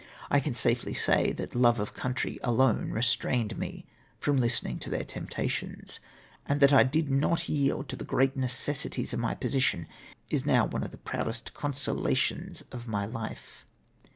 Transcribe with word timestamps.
*I 0.31 0.39
can 0.39 0.55
safely 0.55 0.95
say, 0.95 1.31
that 1.33 1.53
love 1.53 1.79
of 1.79 1.93
country, 1.93 2.39
alone 2.43 2.89
restrained 2.89 3.55
me 3.59 3.85
from 4.17 4.35
listening 4.37 4.79
to 4.79 4.89
thefr 4.89 5.07
temptations, 5.07 5.99
and 6.47 6.59
that 6.59 6.73
I 6.73 6.81
did 6.81 7.11
not 7.11 7.47
yield 7.47 7.87
to 7.89 7.95
the 7.95 8.03
great 8.03 8.35
necessities 8.35 9.13
of 9.13 9.19
my 9.19 9.35
position 9.35 9.85
is 10.31 10.43
now 10.43 10.65
one 10.65 10.83
of 10.83 10.89
the 10.89 10.97
proudest 10.97 11.53
consolations 11.53 12.63
of 12.71 12.87
my 12.87 13.05
life. 13.05 13.63